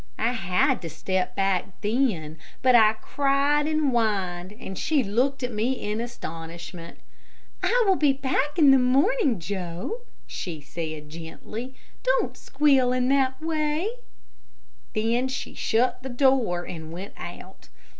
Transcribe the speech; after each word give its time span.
I 0.17 0.31
had 0.31 0.81
to 0.81 0.89
step 0.89 1.35
back 1.35 1.79
then, 1.81 2.39
but 2.63 2.73
I 2.73 2.93
cried 2.93 3.67
and 3.67 3.91
whined, 3.91 4.51
and 4.51 4.75
she 4.75 5.03
looked 5.03 5.43
at 5.43 5.51
me 5.51 5.73
in 5.73 6.01
astonishment. 6.01 6.97
"I 7.61 7.83
will 7.85 7.97
be 7.97 8.11
back 8.11 8.57
in 8.57 8.71
the 8.71 8.79
morning, 8.79 9.39
Joe," 9.39 9.99
she 10.25 10.59
said, 10.59 11.09
gently; 11.11 11.75
"don't 12.01 12.35
squeal 12.35 12.91
in 12.91 13.09
that 13.09 13.39
way," 13.43 13.89
Then 14.95 15.27
she 15.27 15.53
shut 15.53 16.01
the 16.01 16.09
door 16.09 16.65
and 16.65 16.91
went 16.91 17.13
out. 17.15 17.69